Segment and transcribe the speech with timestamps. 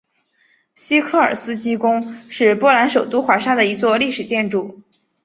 [0.73, 4.81] 西科尔斯基宫是波兰首都华沙的一座历史建筑。